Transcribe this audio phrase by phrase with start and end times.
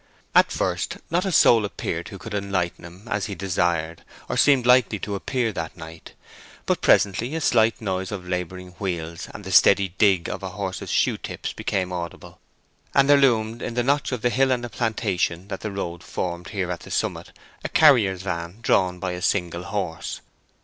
[0.33, 4.65] At first not a soul appeared who could enlighten him as he desired, or seemed
[4.65, 6.13] likely to appear that night.
[6.65, 10.89] But presently a slight noise of laboring wheels and the steady dig of a horse's
[10.89, 12.39] shoe tips became audible;
[12.95, 16.47] and there loomed in the notch of the hill and plantation that the road formed
[16.47, 17.31] here at the summit
[17.63, 20.21] a carrier's van drawn by a single horse.